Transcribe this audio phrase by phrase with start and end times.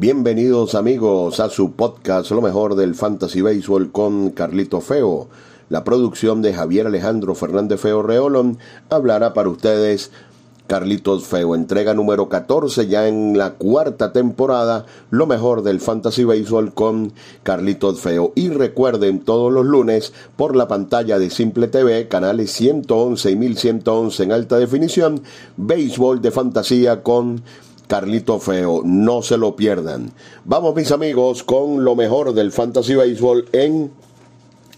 [0.00, 5.26] Bienvenidos amigos a su podcast Lo mejor del Fantasy Baseball con Carlito Feo.
[5.70, 8.58] La producción de Javier Alejandro Fernández Feo Reolón
[8.90, 10.12] hablará para ustedes
[10.68, 16.72] Carlitos Feo, entrega número 14 ya en la cuarta temporada, lo mejor del Fantasy Baseball
[16.74, 17.12] con
[17.42, 18.32] Carlitos Feo.
[18.36, 24.22] Y recuerden todos los lunes por la pantalla de Simple TV, canales 111 y 1111
[24.22, 25.22] en alta definición,
[25.56, 27.42] béisbol de fantasía con
[27.88, 28.82] Carlito Feo.
[28.84, 30.12] No se lo pierdan.
[30.44, 33.90] Vamos mis amigos con lo mejor del Fantasy Baseball en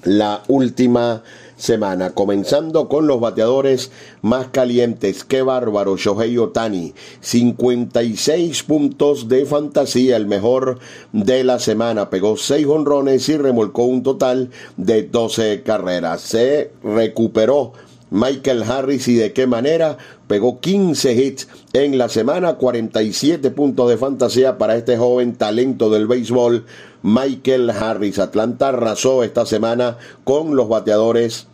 [0.05, 1.23] la última
[1.57, 3.91] semana, comenzando con los bateadores
[4.23, 5.25] más calientes.
[5.25, 6.95] Qué bárbaro, Shohei Otani.
[7.21, 10.79] 56 puntos de fantasía, el mejor
[11.13, 12.09] de la semana.
[12.09, 16.23] Pegó 6 honrones y remolcó un total de 12 carreras.
[16.23, 17.75] Se recuperó
[18.11, 23.97] Michael Harris y de qué manera pegó 15 hits en la semana, 47 puntos de
[23.97, 26.67] fantasía para este joven talento del béisbol,
[27.03, 28.19] Michael Harris.
[28.19, 31.47] Atlanta arrasó esta semana con los bateadores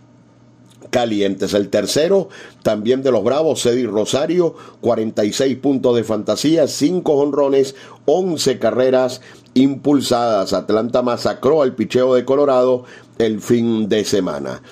[0.91, 1.55] calientes.
[1.55, 2.29] El tercero,
[2.63, 7.75] también de los Bravos, Cedi Rosario, 46 puntos de fantasía, 5 honrones,
[8.07, 9.21] 11 carreras
[9.55, 10.53] impulsadas.
[10.53, 12.85] Atlanta masacró al picheo de Colorado
[13.19, 14.63] el fin de semana.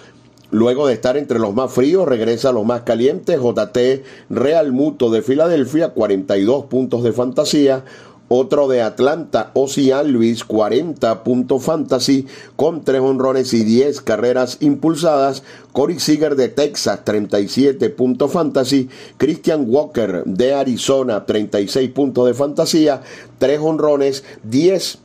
[0.55, 3.41] Luego de estar entre los más fríos, regresa a los más calientes.
[3.41, 7.85] JT Real Muto de Filadelfia, 42 puntos de fantasía.
[8.29, 15.43] Otro de Atlanta, Ozzy Alvis, 40 puntos fantasy, con 3 honrones y 10 carreras impulsadas.
[15.73, 18.89] Corey Seager de Texas, 37 puntos fantasy.
[19.17, 23.03] Christian Walker de Arizona, 36 puntos de fantasía,
[23.39, 24.99] 3 honrones, 10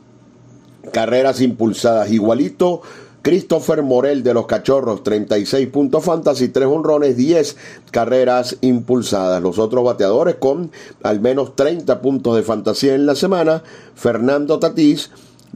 [0.92, 2.12] carreras impulsadas.
[2.12, 2.82] Igualito
[3.22, 7.56] Christopher Morel de los Cachorros, 36 puntos fantasy, 3 honrones, 10
[7.90, 9.42] carreras impulsadas.
[9.42, 10.70] Los otros bateadores con
[11.02, 13.62] al menos 30 puntos de fantasía en la semana,
[13.94, 15.10] Fernando Tatís,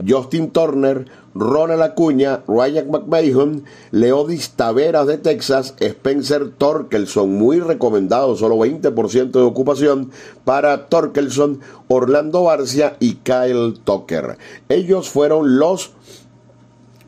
[0.05, 8.57] Justin Turner, Ronald Acuña, Ryan McMahon, Leodis Taveras de Texas, Spencer Torkelson, muy recomendado, solo
[8.57, 10.11] 20% de ocupación
[10.43, 14.37] para Torkelson, Orlando Barcia y Kyle Tucker.
[14.69, 15.91] Ellos fueron los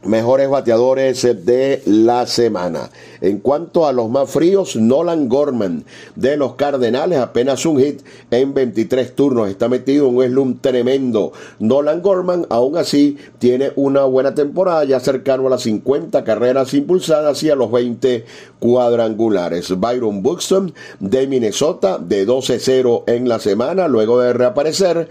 [0.08, 2.90] mejores bateadores de la semana.
[3.22, 5.86] En cuanto a los más fríos, Nolan Gorman
[6.16, 8.02] de los Cardenales, apenas un hit
[8.32, 11.34] en 23 turnos, está metido en un slum tremendo.
[11.60, 17.42] Nolan Gorman, aún así, tiene una buena temporada, ya cercano a las 50 carreras impulsadas
[17.44, 18.26] y a los 20
[18.60, 19.78] cuadrangulares.
[19.80, 25.10] Byron Buxton de Minnesota, de 12-0 en la semana, luego de reaparecer.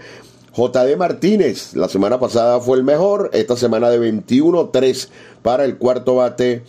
[0.57, 5.09] JD Martínez, la semana pasada fue el mejor, esta semana de 21-3
[5.43, 6.63] para el cuarto bate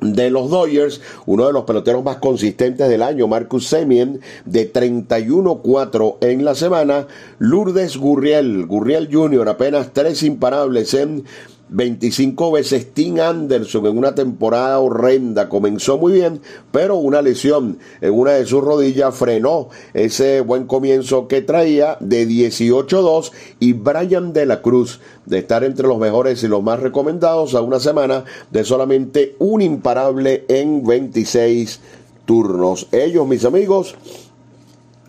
[0.00, 6.16] de los Dodgers, uno de los peloteros más consistentes del año, Marcus Semien, de 31-4
[6.22, 7.06] en la semana,
[7.38, 11.24] Lourdes Gurriel, Gurriel Jr., apenas tres imparables en
[11.70, 15.48] 25 veces Tim Anderson en una temporada horrenda.
[15.48, 16.40] Comenzó muy bien,
[16.72, 22.26] pero una lesión en una de sus rodillas frenó ese buen comienzo que traía de
[22.26, 27.54] 18-2 y Brian de la Cruz de estar entre los mejores y los más recomendados
[27.54, 31.80] a una semana de solamente un imparable en 26
[32.24, 32.88] turnos.
[32.92, 33.94] Ellos, mis amigos,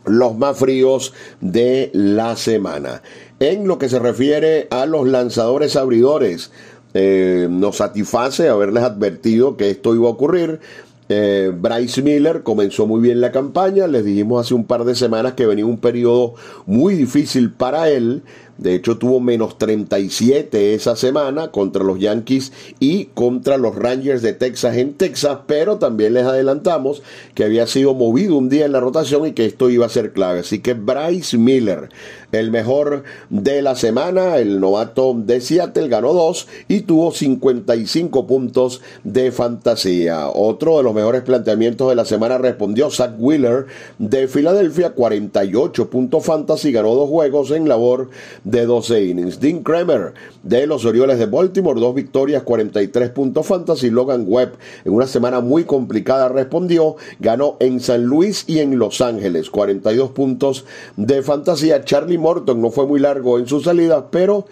[0.06, 3.02] los más fríos de la semana.
[3.40, 6.52] En lo que se refiere a los lanzadores abridores,
[6.94, 10.60] eh, nos satisface haberles advertido que esto iba a ocurrir.
[11.08, 15.34] Eh, Bryce Miller comenzó muy bien la campaña, les dijimos hace un par de semanas
[15.34, 16.36] que venía un periodo
[16.66, 18.24] muy difícil para él,
[18.60, 24.34] de hecho, tuvo menos 37 esa semana contra los Yankees y contra los Rangers de
[24.34, 27.02] Texas en Texas, pero también les adelantamos
[27.36, 30.12] que había sido movido un día en la rotación y que esto iba a ser
[30.12, 30.42] clave.
[30.42, 31.88] Así que Bryce Miller,
[32.34, 38.82] el mejor de la semana, el novato de Seattle, ganó dos y tuvo 55 puntos
[39.06, 40.28] de fantasía.
[40.28, 43.68] Otro de los mejores planteamientos de la semana respondió Zach Wheeler
[44.00, 48.10] de Filadelfia, 48 puntos fantasy, ganó dos juegos en labor
[48.50, 49.40] de 12 innings.
[49.40, 50.14] Dean Kramer
[50.44, 53.90] de los Orioles de Baltimore, dos victorias, 43 puntos fantasy.
[53.90, 54.54] Logan Webb
[54.86, 60.12] en una semana muy complicada respondió, ganó en San Luis y en Los Ángeles, 42
[60.12, 60.66] puntos
[60.98, 61.84] de fantasía.
[61.84, 64.46] Charlie Morton no fue muy largo en su salida, pero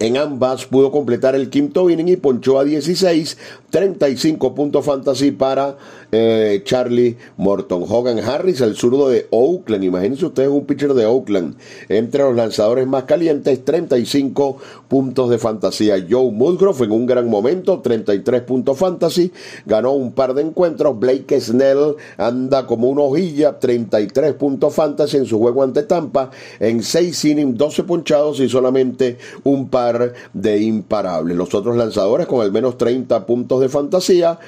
[0.00, 3.36] En ambas pudo completar el quinto inning y ponchó a 16,
[3.70, 5.76] 35 puntos fantasy para
[6.12, 7.84] eh, Charlie Morton.
[7.88, 9.82] Hogan Harris, el zurdo de Oakland.
[9.82, 11.56] Imagínense ustedes un pitcher de Oakland.
[11.88, 15.96] Entre los lanzadores más calientes, 35 puntos de fantasía.
[16.08, 19.32] Joe Musgrove en un gran momento, 33 puntos fantasy.
[19.66, 20.96] Ganó un par de encuentros.
[20.96, 26.30] Blake Snell anda como una hojilla, 33 puntos fantasy en su juego ante Tampa.
[26.60, 29.87] En 6 innings, 12 ponchados y solamente un par
[30.32, 31.36] de imparables.
[31.36, 34.38] Los otros lanzadores con al menos 30 puntos de fantasía.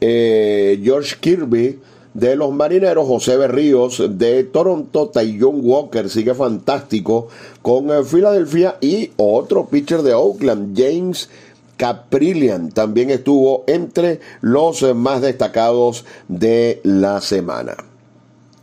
[0.00, 1.78] Eh, George Kirby
[2.14, 7.28] de los Marineros, José Berríos de Toronto, John Walker sigue fantástico
[7.62, 11.30] con eh, Filadelfia y otro pitcher de Oakland, James
[11.76, 17.76] Caprillian, también estuvo entre los eh, más destacados de la semana.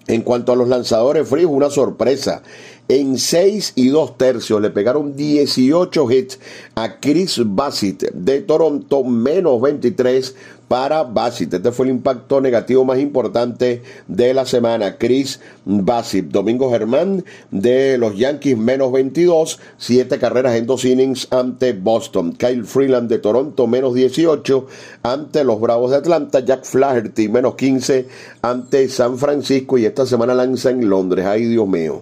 [0.07, 2.41] En cuanto a los lanzadores fríos, una sorpresa.
[2.91, 6.39] En 6 y 2 tercios le pegaron 18 hits
[6.73, 10.35] a Chris Bassett de Toronto, menos 23
[10.67, 11.53] para Bassett.
[11.53, 14.97] Este fue el impacto negativo más importante de la semana.
[14.97, 16.29] Chris Bassett.
[16.29, 19.59] Domingo Germán de los Yankees, menos 22.
[19.77, 22.33] 7 carreras en 2 innings ante Boston.
[22.33, 24.65] Kyle Freeland de Toronto, menos 18
[25.03, 26.39] ante los Bravos de Atlanta.
[26.39, 28.07] Jack Flaherty, menos 15
[28.41, 29.77] ante San Francisco.
[29.77, 31.27] Y esta semana lanza en Londres.
[31.27, 32.01] Ay, Dios mío.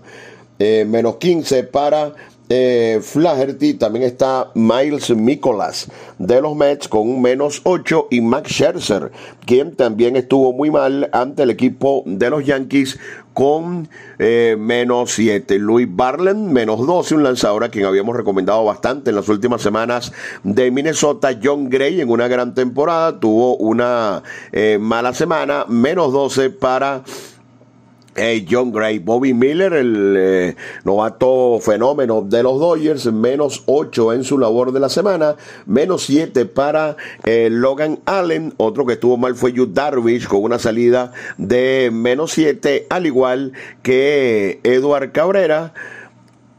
[0.60, 2.14] Eh, menos 15 para
[2.50, 5.88] eh, Flaherty, también está Miles Mikolas
[6.18, 9.12] de los Mets con un menos 8 y Max Scherzer,
[9.46, 12.98] quien también estuvo muy mal ante el equipo de los Yankees
[13.34, 13.88] con
[14.18, 15.60] eh, menos 7.
[15.60, 20.12] Louis Barlen, menos 12, un lanzador a quien habíamos recomendado bastante en las últimas semanas
[20.44, 21.38] de Minnesota.
[21.44, 24.24] John Gray en una gran temporada, tuvo una
[24.80, 27.04] mala semana, menos 12 para
[28.50, 34.40] John Gray, Bobby Miller, el eh, novato fenómeno de los Dodgers, menos 8 en su
[34.40, 35.36] labor de la semana,
[35.66, 40.58] menos 7 para eh, Logan Allen, otro que estuvo mal fue Yu Darvish con una
[40.58, 43.54] salida de menos 7, al igual
[43.84, 45.74] que Eduard Cabrera.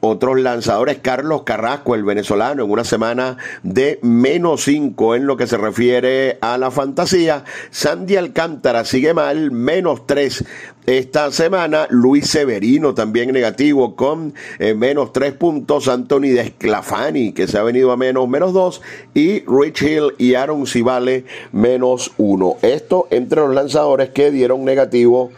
[0.00, 5.49] Otros lanzadores, Carlos Carrasco, el venezolano, en una semana de menos 5 en lo que
[5.49, 7.43] se refiere a la fantasía.
[7.70, 10.44] Sandy Alcántara sigue mal, menos 3
[10.88, 11.87] esta semana.
[11.90, 15.87] Luis Severino también negativo con eh, menos 3 puntos.
[15.87, 18.81] Anthony Desclafani, que se ha venido a menos, menos 2.
[19.12, 22.56] Y Rich Hill y Aaron Civale, menos 1.
[22.62, 25.31] Esto entre los lanzadores que dieron negativo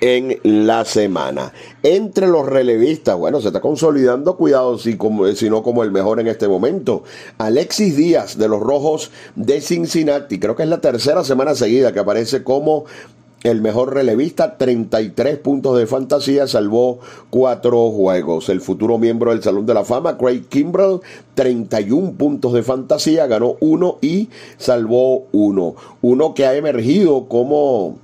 [0.00, 1.52] en la semana.
[1.84, 6.18] Entre los relevistas, bueno, se está consolidando, cuidado si, como, si no como el mejor
[6.18, 7.04] en este momento.
[7.38, 12.00] Alexis Díaz de los Rojos de Cincinnati, creo que es la tercera semana seguida que
[12.00, 12.84] aparece como
[13.42, 16.98] el mejor relevista, 33 puntos de fantasía, salvó
[17.30, 18.48] cuatro juegos.
[18.48, 21.00] El futuro miembro del Salón de la Fama, Craig Kimbrell,
[21.34, 25.76] 31 puntos de fantasía, ganó uno y salvó uno.
[26.02, 27.98] Uno que ha emergido como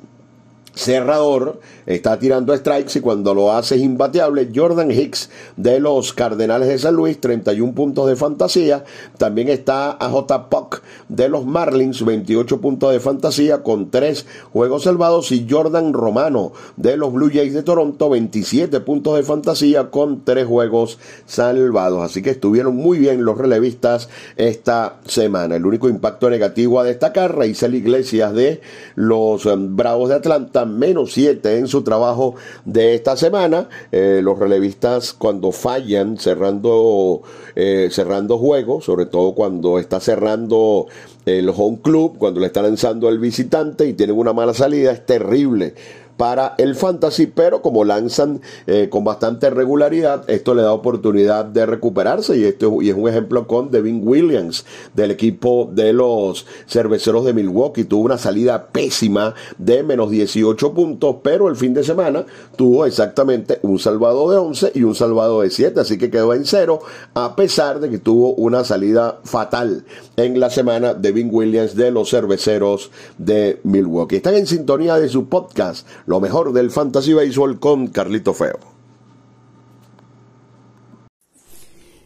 [0.75, 4.51] cerrador, está tirando strikes y cuando lo hace es imbateable.
[4.55, 8.85] Jordan Hicks de los Cardenales de San Luis, 31 puntos de fantasía.
[9.19, 15.33] También está AJ Puck de los Marlins, 28 puntos de fantasía con 3 juegos salvados.
[15.33, 20.47] Y Jordan Romano de los Blue Jays de Toronto, 27 puntos de fantasía con 3
[20.47, 22.03] juegos salvados.
[22.03, 25.57] Así que estuvieron muy bien los relevistas esta semana.
[25.57, 28.61] El único impacto negativo a destacar, Raizel Iglesias de
[28.95, 33.69] los um, Bravos de Atlanta, menos 7 en su trabajo de esta semana.
[33.91, 37.23] Eh, los relevistas cuando fallan cerrando,
[37.55, 40.87] eh, cerrando juegos, sobre todo cuando está cerrando
[41.26, 45.06] el home club, cuando le está lanzando el visitante y tienen una mala salida, es
[45.06, 45.75] terrible
[46.17, 51.66] para el fantasy, pero como lanzan eh, con bastante regularidad, esto le da oportunidad de
[51.66, 54.64] recuperarse y esto y es un ejemplo con Devin Williams
[54.95, 57.85] del equipo de los cerveceros de Milwaukee.
[57.85, 62.25] Tuvo una salida pésima de menos 18 puntos, pero el fin de semana
[62.57, 66.45] tuvo exactamente un salvado de 11 y un salvado de 7, así que quedó en
[66.45, 66.81] cero,
[67.14, 69.85] a pesar de que tuvo una salida fatal
[70.16, 74.16] en la semana Devin Williams de los cerveceros de Milwaukee.
[74.16, 78.59] Están en sintonía de su podcast lo mejor del Fantasy Baseball con Carlito Feo.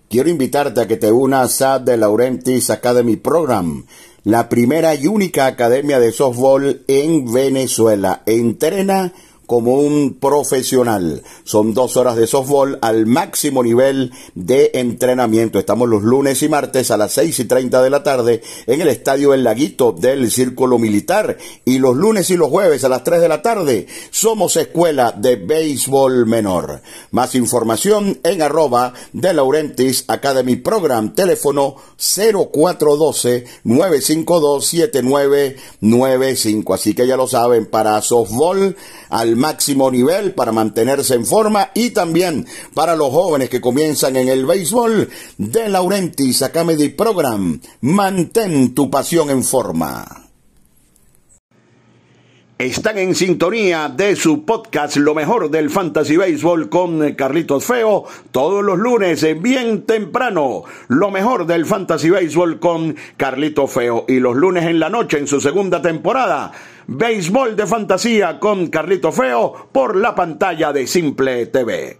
[0.09, 3.85] Quiero invitarte a que te unas a The Laurentis Academy Program,
[4.23, 8.23] la primera y única academia de softball en Venezuela.
[8.25, 9.13] Entrena
[9.47, 11.23] como un profesional.
[11.45, 15.59] Son dos horas de softball al máximo nivel de entrenamiento.
[15.59, 18.89] Estamos los lunes y martes a las seis y treinta de la tarde en el
[18.89, 23.21] estadio El Laguito del Círculo Militar y los lunes y los jueves a las tres
[23.21, 26.83] de la tarde somos escuela de béisbol menor.
[27.11, 36.75] Más información en arroba de Laurentis Academy Program, teléfono 0412 952 7995.
[36.75, 38.77] Así que ya lo saben, para softball
[39.11, 44.29] al máximo nivel para mantenerse en forma y también para los jóvenes que comienzan en
[44.29, 45.09] el béisbol
[45.39, 47.61] de Laurentis Academy Program.
[47.81, 50.27] Mantén tu pasión en forma.
[52.59, 58.65] Están en sintonía de su podcast Lo mejor del Fantasy Baseball con Carlitos Feo todos
[58.65, 60.63] los lunes bien temprano.
[60.89, 65.27] Lo mejor del Fantasy Baseball con Carlitos Feo y los lunes en la noche en
[65.27, 66.51] su segunda temporada.
[66.89, 71.99] Béisbol de fantasía con Carlitos Feo por la pantalla de Simple TV.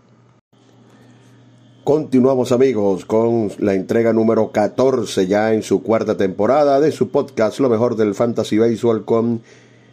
[1.83, 7.59] Continuamos amigos con la entrega número 14 ya en su cuarta temporada de su podcast
[7.59, 9.43] Lo mejor del Fantasy Baseball con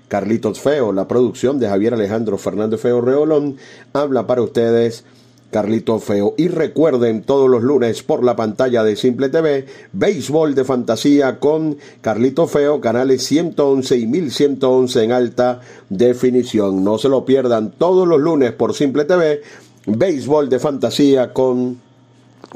[0.10, 3.58] Carlitos Feo, la producción de Javier Alejandro Fernández Feo Reolón,
[3.94, 5.06] habla para ustedes
[5.54, 6.34] Carlitos Feo.
[6.36, 11.78] Y recuerden todos los lunes por la pantalla de Simple TV, Béisbol de Fantasía con
[12.02, 16.84] Carlitos Feo, canales 111 y 1111 en alta definición.
[16.84, 19.42] No se lo pierdan todos los lunes por Simple TV,
[19.86, 21.80] Béisbol de Fantasía con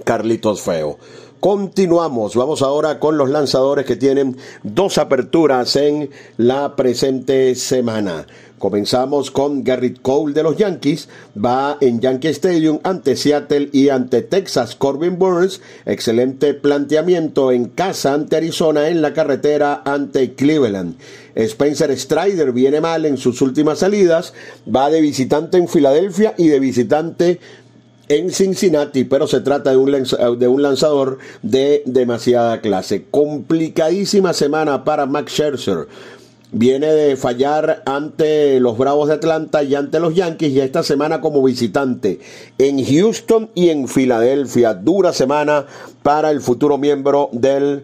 [0.04, 0.98] Carlitos Feo.
[1.40, 8.26] Continuamos, vamos ahora con los lanzadores que tienen dos aperturas en la presente semana.
[8.58, 14.24] Comenzamos con Garrett Cole de los Yankees, va en Yankee Stadium ante Seattle y ante
[14.24, 14.76] Texas.
[14.76, 20.96] Corbin Burns, excelente planteamiento en casa ante Arizona, en la carretera ante Cleveland.
[21.36, 24.34] Spencer Strider viene mal en sus últimas salidas,
[24.68, 27.40] va de visitante en Filadelfia y de visitante
[28.10, 29.92] en Cincinnati, pero se trata de un,
[30.40, 33.06] de un lanzador de demasiada clase.
[33.12, 35.88] Complicadísima semana para Max Scherzer.
[36.50, 41.20] Viene de fallar ante los Bravos de Atlanta y ante los Yankees y esta semana
[41.20, 42.22] como visitante
[42.58, 44.74] en Houston y en Filadelfia.
[44.74, 45.66] Dura semana
[46.04, 47.84] para el futuro miembro del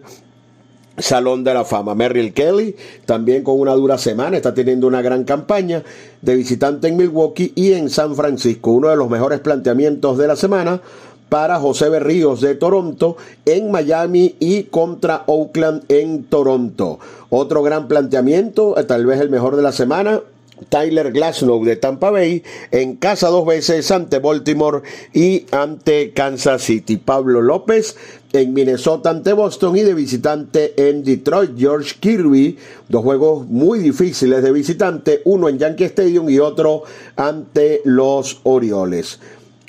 [0.98, 1.94] Salón de la Fama.
[1.94, 5.82] Merrill Kelly, también con una dura semana, está teniendo una gran campaña
[6.22, 8.72] de visitante en Milwaukee y en San Francisco.
[8.72, 10.80] Uno de los mejores planteamientos de la semana
[11.28, 17.00] para José Berríos de Toronto en Miami y contra Oakland en Toronto.
[17.30, 20.20] Otro gran planteamiento, tal vez el mejor de la semana,
[20.68, 24.82] Tyler Glasnow de Tampa Bay en casa dos veces ante Baltimore
[25.12, 26.96] y ante Kansas City.
[26.96, 27.96] Pablo López
[28.32, 31.52] en Minnesota ante Boston y de visitante en Detroit.
[31.56, 32.58] George Kirby,
[32.88, 36.82] dos juegos muy difíciles de visitante, uno en Yankee Stadium y otro
[37.16, 39.20] ante los Orioles.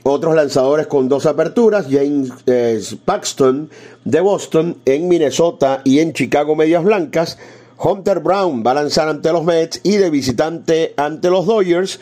[0.07, 3.71] Otros lanzadores con dos aperturas, James eh, Paxton
[4.03, 7.39] de Boston en Minnesota y en Chicago Medias Blancas.
[7.77, 11.99] Hunter Brown va a lanzar ante los Mets y de visitante ante los Dodgers.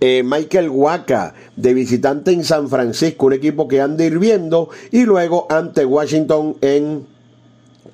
[0.00, 5.46] Eh, Michael Waka de visitante en San Francisco, un equipo que anda hirviendo, y luego
[5.48, 7.06] ante Washington en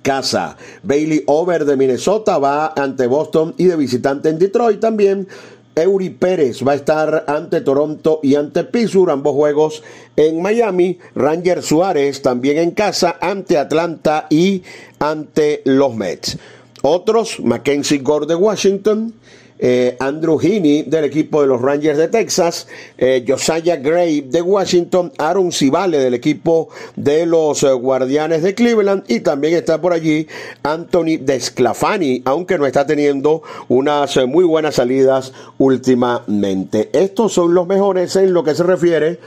[0.00, 0.56] casa.
[0.82, 5.28] Bailey Over de Minnesota va ante Boston y de visitante en Detroit también.
[5.74, 9.82] Eury Pérez va a estar ante Toronto y ante Pittsburgh, ambos juegos
[10.16, 10.98] en Miami.
[11.14, 14.62] Ranger Suárez también en casa ante Atlanta y
[14.98, 16.38] ante los Mets.
[16.88, 19.12] Otros, Mackenzie Gore de Washington,
[19.58, 25.12] eh, Andrew Heaney del equipo de los Rangers de Texas, eh, Josiah Gray de Washington,
[25.18, 30.28] Aaron Civale del equipo de los eh, Guardianes de Cleveland y también está por allí
[30.62, 36.90] Anthony Desclafani, aunque no está teniendo unas muy buenas salidas últimamente.
[36.92, 39.18] Estos son los mejores en lo que se refiere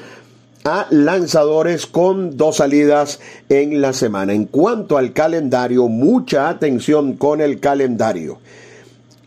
[0.63, 4.33] a lanzadores con dos salidas en la semana.
[4.33, 8.39] En cuanto al calendario, mucha atención con el calendario.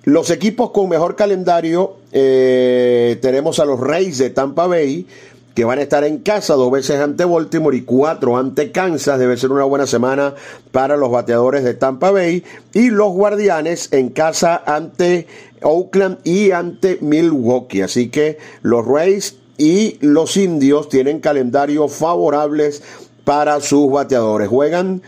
[0.04, 5.06] Los equipos con mejor calendario eh, tenemos a los Reyes de Tampa Bay,
[5.54, 9.18] que van a estar en casa dos veces ante Baltimore y cuatro ante Kansas.
[9.18, 10.34] Debe ser una buena semana
[10.72, 12.44] para los bateadores de Tampa Bay.
[12.72, 15.26] Y los Guardianes en casa ante
[15.62, 17.82] Oakland y ante Milwaukee.
[17.82, 22.82] Así que los Rays y los indios tienen calendarios favorables
[23.24, 24.48] para sus bateadores.
[24.48, 25.02] Juegan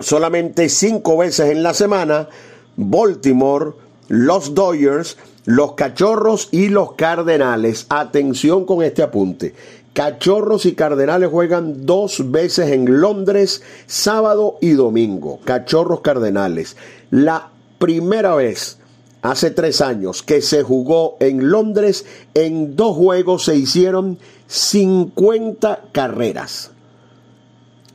[0.00, 2.28] solamente cinco veces en la semana
[2.76, 3.72] Baltimore,
[4.08, 7.86] los Dodgers, los Cachorros y los Cardenales.
[7.88, 9.54] Atención con este apunte.
[9.94, 15.40] Cachorros y Cardenales juegan dos veces en Londres, sábado y domingo.
[15.44, 16.76] Cachorros Cardenales.
[17.10, 18.78] La primera vez
[19.22, 22.04] hace tres años, que se jugó en Londres,
[22.34, 26.70] en dos juegos se hicieron 50 carreras.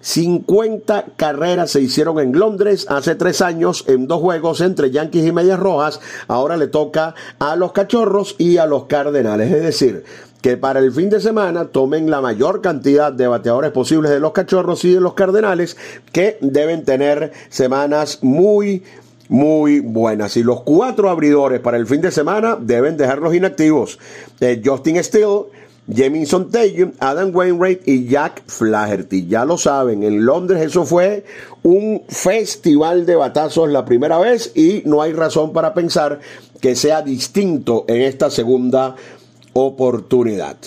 [0.01, 5.31] 50 carreras se hicieron en Londres hace tres años en dos juegos entre Yankees y
[5.31, 5.99] Medias Rojas.
[6.27, 9.51] Ahora le toca a los Cachorros y a los Cardenales.
[9.51, 10.03] Es decir,
[10.41, 14.31] que para el fin de semana tomen la mayor cantidad de bateadores posibles de los
[14.31, 15.77] Cachorros y de los Cardenales,
[16.11, 18.83] que deben tener semanas muy,
[19.31, 20.35] muy buenas.
[20.35, 23.97] Y los cuatro abridores para el fin de semana deben dejarlos inactivos.
[24.41, 25.45] Eh, Justin Steele
[25.93, 29.27] Jamison Taylor, Adam Wainwright y Jack Flaherty.
[29.27, 31.25] Ya lo saben, en Londres eso fue
[31.63, 36.19] un festival de batazos la primera vez y no hay razón para pensar
[36.59, 38.95] que sea distinto en esta segunda
[39.53, 40.57] oportunidad.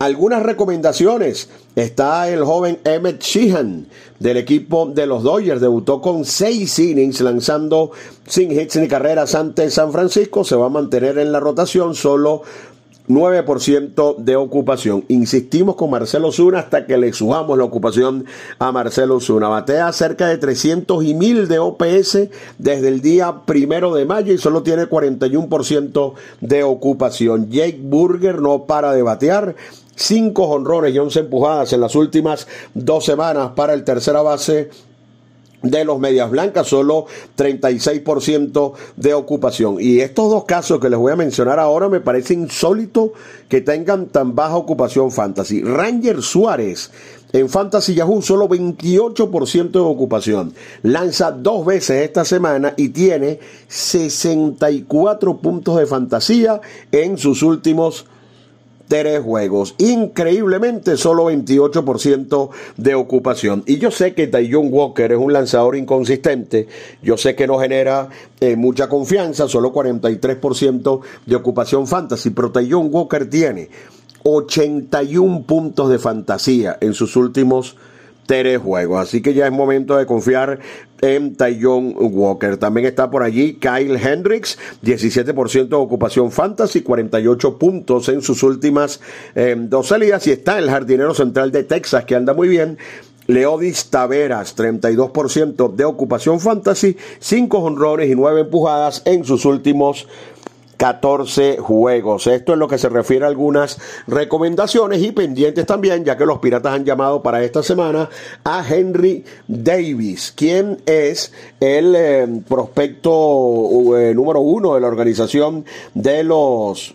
[0.00, 1.50] Algunas recomendaciones.
[1.76, 3.86] Está el joven Emmett Sheehan
[4.18, 5.60] del equipo de los Dodgers.
[5.60, 7.90] Debutó con seis innings lanzando
[8.26, 10.42] sin hits ni carreras ante San Francisco.
[10.42, 12.40] Se va a mantener en la rotación solo
[13.10, 15.04] 9% de ocupación.
[15.08, 18.24] Insistimos con Marcelo Zuna hasta que le subamos la ocupación
[18.58, 19.48] a Marcelo Zuna.
[19.48, 22.18] Batea cerca de 300 y 1000 de OPS
[22.58, 27.50] desde el día primero de mayo y solo tiene 41% de ocupación.
[27.50, 29.56] Jake Burger no para de batear.
[29.96, 34.70] Cinco honrones y 11 empujadas en las últimas dos semanas para el tercera base
[35.62, 39.76] de los medias blancas, solo 36% de ocupación.
[39.80, 43.12] Y estos dos casos que les voy a mencionar ahora me parece insólito
[43.48, 45.62] que tengan tan baja ocupación fantasy.
[45.62, 46.90] Ranger Suárez
[47.32, 50.52] en Fantasy Yahoo solo 28% de ocupación.
[50.82, 53.38] Lanza dos veces esta semana y tiene
[53.68, 58.06] 64 puntos de fantasía en sus últimos
[58.90, 59.76] tres juegos.
[59.78, 63.62] Increíblemente, solo 28% de ocupación.
[63.64, 66.66] Y yo sé que Tayjon Walker es un lanzador inconsistente.
[67.00, 68.08] Yo sé que no genera
[68.40, 72.30] eh, mucha confianza, solo 43% de ocupación fantasy.
[72.30, 73.70] Pero Tayjon Walker tiene
[74.24, 77.76] 81 puntos de fantasía en sus últimos
[78.30, 79.02] tres juegos.
[79.02, 80.60] Así que ya es momento de confiar
[81.00, 82.58] en Tyon Walker.
[82.58, 89.00] También está por allí Kyle Hendricks, 17% de ocupación fantasy, 48 puntos en sus últimas
[89.34, 90.28] eh, dos salidas.
[90.28, 92.78] Y está el jardinero central de Texas, que anda muy bien.
[93.26, 100.06] Leodis Taveras, 32% de ocupación fantasy, 5 honrones y 9 empujadas en sus últimos
[100.80, 102.26] 14 juegos.
[102.26, 106.38] Esto es lo que se refiere a algunas recomendaciones y pendientes también, ya que los
[106.38, 108.08] piratas han llamado para esta semana
[108.44, 116.24] a Henry Davis, quien es el eh, prospecto eh, número uno de la organización de
[116.24, 116.94] los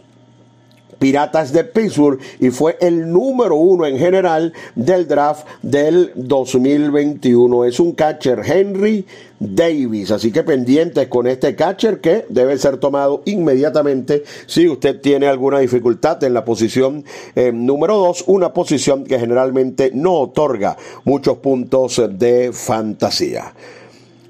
[1.06, 7.66] Piratas de Pittsburgh y fue el número uno en general del draft del 2021.
[7.66, 9.06] Es un catcher Henry
[9.40, 15.28] Davis, así que pendientes con este catcher que debe ser tomado inmediatamente si usted tiene
[15.28, 21.38] alguna dificultad en la posición eh, número dos, una posición que generalmente no otorga muchos
[21.38, 23.54] puntos de fantasía.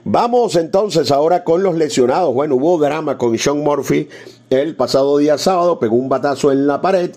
[0.08, 2.32] Vamos entonces ahora con los lesionados.
[2.32, 4.08] Bueno, hubo drama con Sean Murphy
[4.52, 7.10] el pasado día sábado, pegó un batazo en la pared,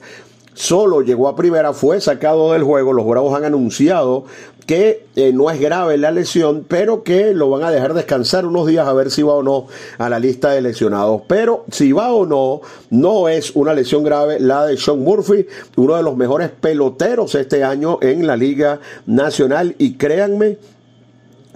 [0.55, 2.95] solo llegó a primera, fue sacado del juego.
[2.95, 4.25] Los Bravos han anunciado
[4.65, 8.67] que eh, no es grave la lesión, pero que lo van a dejar descansar unos
[8.67, 9.67] días a ver si va o no
[9.99, 11.21] a la lista de lesionados.
[11.29, 15.47] Pero si va o no, no es una lesión grave la de Sean Murphy,
[15.77, 19.75] uno de los mejores peloteros este año en la Liga Nacional.
[19.77, 20.57] Y créanme,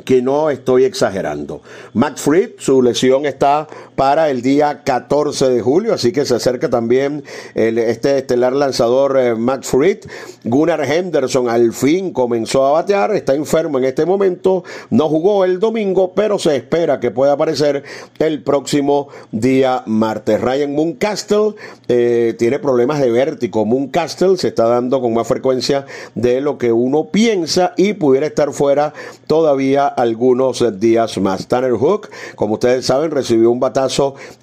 [0.04, 1.62] que no estoy exagerando.
[1.94, 3.66] Max Fried, su lesión está
[4.02, 7.22] para el día 14 de julio, así que se acerca también
[7.54, 9.98] este estelar lanzador eh, Max Fried.
[10.42, 15.60] Gunnar Henderson al fin comenzó a batear, está enfermo en este momento, no jugó el
[15.60, 17.84] domingo, pero se espera que pueda aparecer
[18.18, 20.40] el próximo día martes.
[20.40, 21.54] Ryan Mooncastle
[21.86, 23.64] eh, tiene problemas de vértigo.
[23.64, 25.86] Mooncastle se está dando con más frecuencia
[26.16, 28.94] de lo que uno piensa y pudiera estar fuera
[29.28, 31.46] todavía algunos días más.
[31.46, 33.91] Tanner Hook, como ustedes saben, recibió un batazo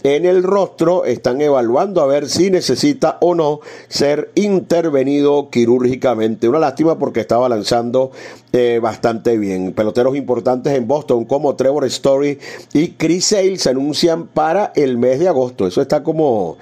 [0.04, 1.06] en el rostro.
[1.06, 6.48] Están evaluando a ver si necesita o no ser intervenido quirúrgicamente.
[6.48, 8.12] Una lástima porque estaba lanzando
[8.54, 9.74] eh, bastante bien.
[9.74, 12.40] Peloteros importantes en Boston como Trevor Story
[12.74, 15.68] y Chris Sale se anuncian para el mes de agosto.
[15.68, 16.58] Eso está como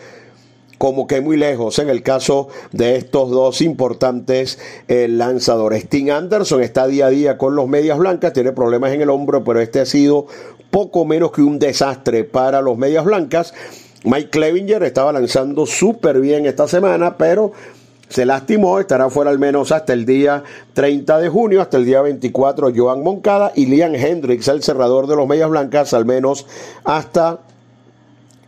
[0.78, 5.90] como que muy lejos en el caso de estos dos importantes eh, lanzadores.
[5.90, 9.44] Tim Anderson está día a día con los medias blancas, tiene problemas en el hombro,
[9.44, 10.28] pero este ha sido
[10.70, 13.54] poco menos que un desastre para los medias blancas.
[14.04, 17.52] Mike Clevinger estaba lanzando súper bien esta semana, pero
[18.10, 22.02] se lastimó, estará fuera al menos hasta el día 30 de junio, hasta el día
[22.02, 26.46] 24 Joan Moncada y Liam Hendricks, el cerrador de los Medias Blancas, al menos
[26.86, 27.40] hasta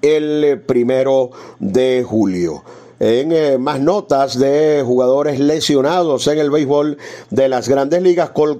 [0.02, 2.64] el primero de julio
[3.00, 6.98] en eh, más notas de jugadores lesionados en el béisbol
[7.30, 8.32] de las grandes ligas.
[8.32, 8.60] Cole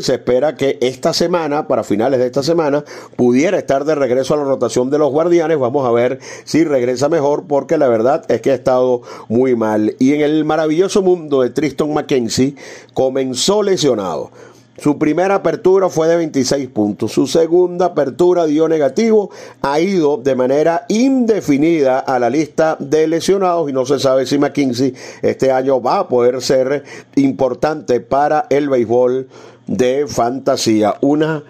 [0.00, 2.84] se espera que esta semana, para finales de esta semana,
[3.16, 5.58] pudiera estar de regreso a la rotación de los guardianes.
[5.58, 9.94] Vamos a ver si regresa mejor, porque la verdad es que ha estado muy mal.
[9.98, 12.56] Y en el maravilloso mundo de Tristan McKenzie,
[12.94, 14.30] comenzó lesionado
[14.76, 17.12] su primera apertura fue de 26 puntos.
[17.12, 19.30] Su segunda apertura dio negativo.
[19.62, 24.36] Ha ido de manera indefinida a la lista de lesionados y no se sabe si
[24.36, 26.82] McKinsey este año va a poder ser
[27.14, 29.28] importante para el béisbol
[29.66, 30.96] de fantasía.
[31.00, 31.44] Una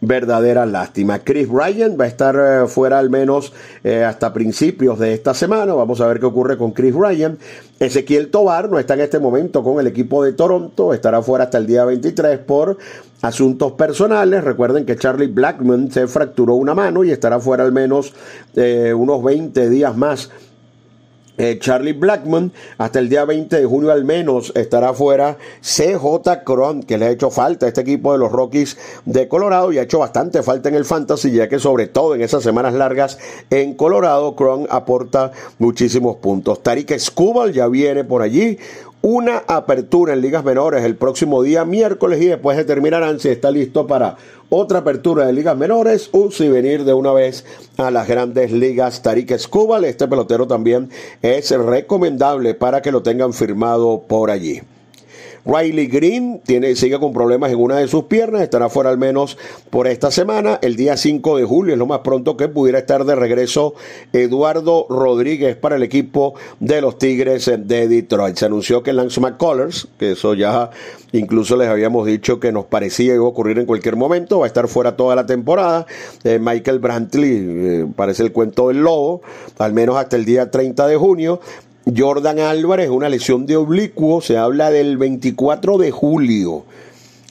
[0.00, 1.18] verdadera lástima.
[1.20, 5.74] Chris Ryan va a estar eh, fuera al menos eh, hasta principios de esta semana.
[5.74, 7.38] Vamos a ver qué ocurre con Chris Ryan.
[7.80, 10.92] Ezequiel Tobar no está en este momento con el equipo de Toronto.
[10.92, 12.78] Estará fuera hasta el día 23 por
[13.22, 14.44] asuntos personales.
[14.44, 18.14] Recuerden que Charlie Blackman se fracturó una mano y estará fuera al menos
[18.54, 20.30] eh, unos 20 días más
[21.38, 25.38] eh, Charlie Blackman, hasta el día 20 de junio al menos estará fuera.
[25.62, 29.72] CJ Cron, que le ha hecho falta a este equipo de los Rockies de Colorado
[29.72, 32.74] y ha hecho bastante falta en el Fantasy, ya que sobre todo en esas semanas
[32.74, 33.18] largas
[33.50, 36.62] en Colorado, Cron aporta muchísimos puntos.
[36.62, 38.58] Tariq Skubal ya viene por allí,
[39.02, 43.86] una apertura en ligas menores el próximo día miércoles y después determinarán si está listo
[43.86, 44.16] para
[44.50, 47.44] otra apertura de ligas menores o si venir de una vez
[47.76, 49.02] a las grandes ligas.
[49.02, 50.90] Tariq Escobal, este pelotero también
[51.22, 54.62] es recomendable para que lo tengan firmado por allí.
[55.44, 59.38] Riley Green tiene, sigue con problemas en una de sus piernas, estará fuera al menos
[59.70, 60.58] por esta semana.
[60.62, 63.74] El día 5 de julio es lo más pronto que pudiera estar de regreso
[64.12, 68.36] Eduardo Rodríguez para el equipo de los Tigres de Detroit.
[68.36, 70.70] Se anunció que Lance McCullers, que eso ya
[71.12, 74.48] incluso les habíamos dicho que nos parecía iba a ocurrir en cualquier momento, va a
[74.48, 75.86] estar fuera toda la temporada.
[76.24, 79.22] Eh, Michael Brantley, eh, parece el cuento del lobo,
[79.58, 81.40] al menos hasta el día 30 de junio.
[81.96, 86.64] Jordan Álvarez, una lesión de oblicuo, se habla del 24 de julio.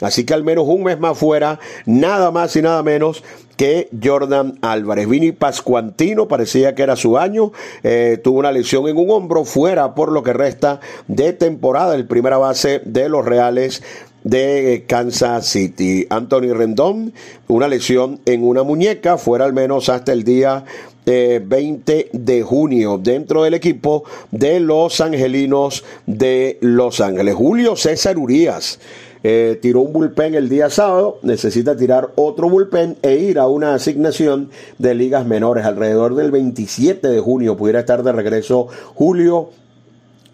[0.01, 3.23] Así que al menos un mes más fuera, nada más y nada menos
[3.55, 5.09] que Jordan Álvarez.
[5.09, 7.51] Vini Pascuantino parecía que era su año,
[7.83, 12.07] eh, tuvo una lesión en un hombro, fuera por lo que resta de temporada, el
[12.07, 13.81] primera base de los Reales
[14.23, 16.05] de Kansas City.
[16.09, 17.13] Anthony Rendón,
[17.47, 20.65] una lesión en una muñeca, fuera al menos hasta el día
[21.07, 27.35] 20 de junio dentro del equipo de los Angelinos de Los Ángeles.
[27.35, 28.79] Julio César Urias.
[29.23, 33.73] Eh, tiró un bullpen el día sábado, necesita tirar otro bullpen e ir a una
[33.73, 35.65] asignación de ligas menores.
[35.65, 39.49] Alrededor del 27 de junio pudiera estar de regreso Julio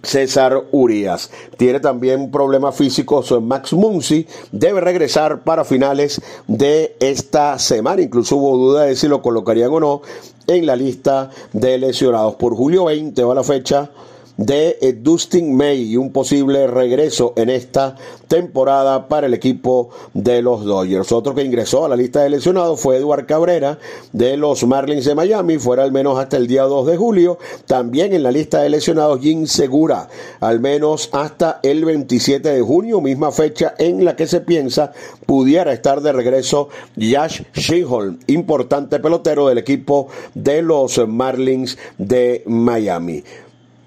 [0.04, 1.32] César Urias.
[1.58, 4.28] Tiene también problemas físicos Max Muncy.
[4.52, 8.02] Debe regresar para finales de esta semana.
[8.02, 10.02] Incluso hubo duda de si lo colocarían o no
[10.46, 12.36] en la lista de lesionados.
[12.36, 13.90] Por julio 20 va la fecha
[14.38, 17.96] de eh, Dustin May y un posible regreso en esta
[18.28, 21.12] temporada para el equipo de los Dodgers.
[21.12, 23.78] Otro que ingresó a la lista de lesionados fue Eduard Cabrera
[24.12, 27.38] de los Marlins de Miami, fuera al menos hasta el día 2 de julio.
[27.68, 33.02] También en la lista de lesionados Jim Segura, al menos hasta el 27 de junio,
[33.02, 34.94] misma fecha en la que se piensa
[35.26, 43.24] pudiera estar de regreso Yash Sheholm, importante pelotero del equipo de los Marlins de Miami.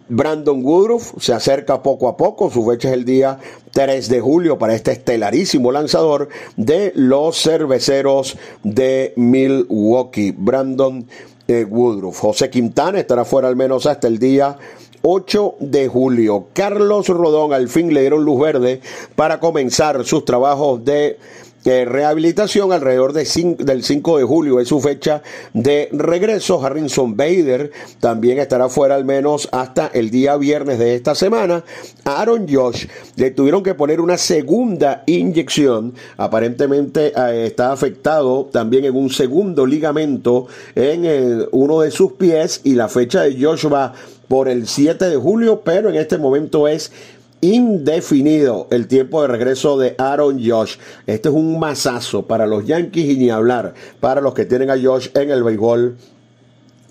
[0.08, 3.38] Brandon Woodruff se acerca poco a poco, su fecha es el día
[3.72, 10.32] 3 de julio para este estelarísimo lanzador de los cerveceros de Milwaukee.
[10.36, 11.06] Brandon
[11.48, 12.20] eh, Woodruff.
[12.20, 14.56] José Quintana estará fuera al menos hasta el día
[15.02, 16.46] 8 de julio.
[16.52, 18.80] Carlos Rodón al fin le dieron luz verde
[19.14, 21.18] para comenzar sus trabajos de
[21.66, 23.26] rehabilitación alrededor de
[23.58, 26.64] del 5 de julio es su fecha de regreso.
[26.64, 31.64] Harrison Bader también estará fuera al menos hasta el día viernes de esta semana.
[32.04, 35.94] Aaron Josh le tuvieron que poner una segunda inyección.
[36.16, 42.60] Aparentemente eh, está afectado también en un segundo ligamento en eh, uno de sus pies
[42.62, 43.92] y la fecha de Josh va
[44.28, 46.92] por el 7 de julio, pero en este momento es
[47.40, 50.76] indefinido el tiempo de regreso de Aaron Josh.
[51.06, 54.80] Este es un masazo para los Yankees y ni hablar para los que tienen a
[54.80, 55.96] Josh en el béisbol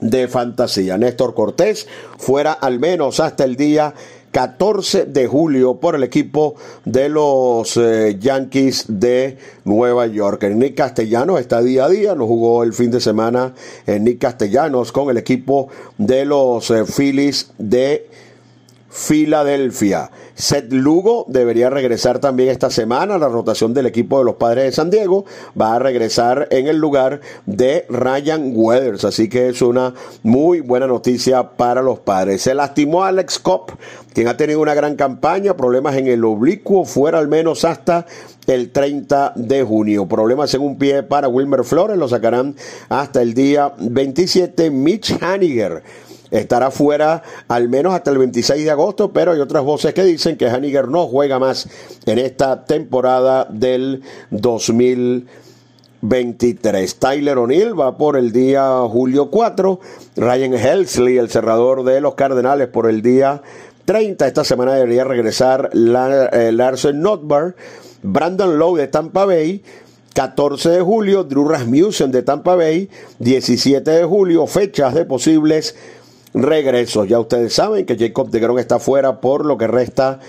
[0.01, 0.97] de fantasía.
[0.97, 3.93] Néstor Cortés fuera al menos hasta el día
[4.35, 10.43] 14 de julio por el equipo de los eh, Yankees de Nueva York.
[10.43, 13.53] Nick Castellanos está día a día, no jugó el fin de semana
[13.87, 18.09] en Nick Castellanos con el equipo de los eh, Phillies de
[18.95, 20.09] Filadelfia.
[20.35, 24.71] Seth Lugo debería regresar también esta semana la rotación del equipo de los Padres de
[24.71, 25.25] San Diego.
[25.59, 29.03] Va a regresar en el lugar de Ryan Weathers.
[29.03, 32.41] Así que es una muy buena noticia para los Padres.
[32.41, 33.73] Se lastimó Alex Cobb,
[34.13, 38.05] quien ha tenido una gran campaña, problemas en el oblicuo, fuera al menos hasta
[38.47, 40.05] el 30 de junio.
[40.07, 42.55] Problemas en un pie para Wilmer Flores, lo sacarán
[42.87, 44.71] hasta el día 27.
[44.71, 45.83] Mitch Haniger
[46.31, 50.37] estará fuera al menos hasta el 26 de agosto, pero hay otras voces que dicen
[50.37, 51.69] que Haniger no juega más
[52.05, 56.95] en esta temporada del 2023.
[56.95, 59.79] Tyler O'Neill va por el día julio 4,
[60.15, 63.41] Ryan Helsley, el cerrador de los Cardenales, por el día
[63.85, 64.27] 30.
[64.27, 67.55] Esta semana debería regresar eh, Larsen Notbar,
[68.01, 69.63] Brandon Lowe de Tampa Bay,
[70.13, 75.75] 14 de julio, Drew Rasmussen de Tampa Bay, 17 de julio, fechas de posibles
[76.35, 77.07] regresos.
[77.07, 80.19] Ya ustedes saben que Jacob de Gron está fuera por lo que resta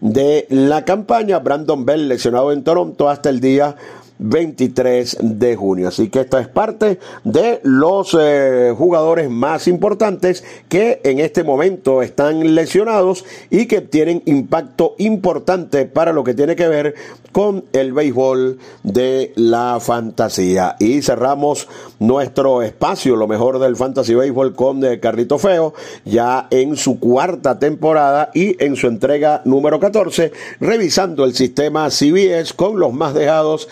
[0.00, 1.38] de la campaña.
[1.38, 3.76] Brandon Bell lesionado en Toronto hasta el día
[4.20, 5.88] 23 de junio.
[5.88, 12.02] Así que esta es parte de los eh, jugadores más importantes que en este momento
[12.02, 16.94] están lesionados y que tienen impacto importante para lo que tiene que ver
[17.32, 20.76] con el béisbol de la fantasía.
[20.78, 26.76] Y cerramos nuestro espacio, lo mejor del fantasy béisbol con eh, Carlito Feo, ya en
[26.76, 32.92] su cuarta temporada y en su entrega número 14, revisando el sistema CBS con los
[32.92, 33.68] más dejados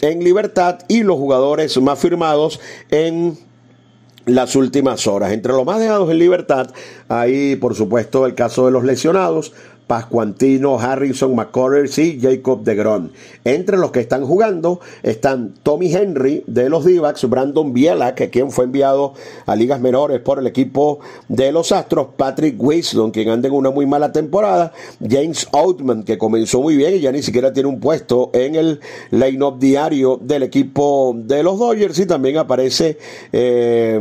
[0.00, 2.60] en libertad y los jugadores más firmados
[2.90, 3.38] en
[4.26, 5.32] las últimas horas.
[5.32, 6.70] Entre los más dejados en libertad,
[7.08, 9.52] hay por supuesto el caso de los lesionados,
[9.90, 13.08] Pascuantino, Harrison, McCullers y Jacob DeGrom.
[13.42, 18.52] Entre los que están jugando están Tommy Henry de los d Brandon Biela, que quien
[18.52, 19.14] fue enviado
[19.46, 23.70] a ligas menores por el equipo de los Astros, Patrick Wisdom, quien anda en una
[23.70, 27.80] muy mala temporada, James Outman, que comenzó muy bien y ya ni siquiera tiene un
[27.80, 28.78] puesto en el
[29.10, 32.96] line-up diario del equipo de los Dodgers, y también aparece,
[33.32, 33.98] eh,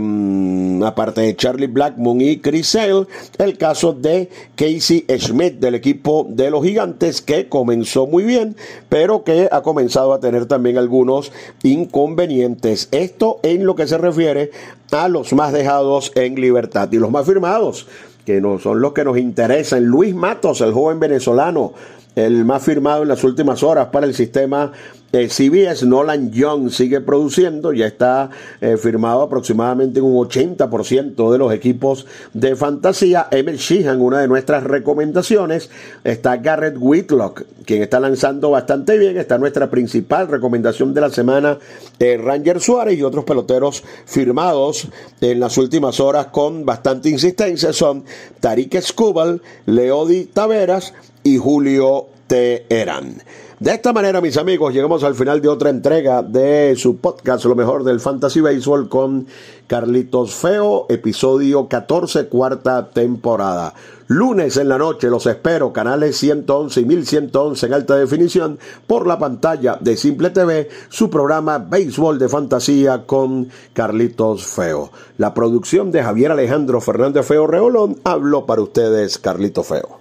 [0.86, 3.08] aparte de Charlie Blackmon y Chris Sale,
[3.39, 8.55] el caso de Casey Schmidt del equipo de los gigantes que comenzó muy bien,
[8.87, 11.31] pero que ha comenzado a tener también algunos
[11.63, 12.87] inconvenientes.
[12.91, 14.51] Esto en lo que se refiere
[14.91, 17.87] a los más dejados en libertad y los más firmados
[18.25, 19.85] que no son los que nos interesan.
[19.85, 21.73] Luis Matos, el joven venezolano,
[22.15, 24.71] el más firmado en las últimas horas para el sistema
[25.12, 28.30] eh, CBS, Nolan Young sigue produciendo, ya está
[28.62, 33.28] eh, firmado aproximadamente en un 80% de los equipos de fantasía.
[33.32, 35.72] Emil Sheehan, una de nuestras recomendaciones,
[36.04, 41.58] está Garrett Whitlock, quien está lanzando bastante bien, está nuestra principal recomendación de la semana,
[41.98, 44.88] eh, Ranger Suárez y otros peloteros firmados
[45.22, 48.04] en las últimas horas con bastante insistencia son
[48.39, 50.93] Tariq Skubal, Leodi Taveras
[51.24, 53.24] y Julio Teherán.
[53.60, 57.56] De esta manera, mis amigos, llegamos al final de otra entrega de su podcast, lo
[57.56, 59.28] mejor del Fantasy Baseball con
[59.67, 63.74] Carlitos Feo, episodio 14, cuarta temporada.
[64.08, 69.19] Lunes en la noche los espero, canales 111 y 1111 en alta definición, por la
[69.19, 74.89] pantalla de Simple TV, su programa Béisbol de Fantasía con Carlitos Feo.
[75.17, 79.98] La producción de Javier Alejandro Fernández Feo Reolón habló para ustedes Carlitos Feo.